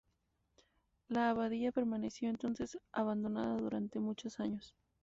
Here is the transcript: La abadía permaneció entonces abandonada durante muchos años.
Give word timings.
La 1.09 1.29
abadía 1.29 1.71
permaneció 1.71 2.27
entonces 2.27 2.79
abandonada 2.91 3.55
durante 3.57 3.99
muchos 3.99 4.39
años. 4.39 4.73